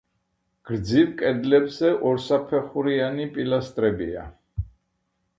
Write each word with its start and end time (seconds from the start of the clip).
გრძივ 0.67 1.09
კედლებზე 1.17 1.91
ორსაფეხურიანი 2.11 3.27
პილასტრებია. 3.35 4.25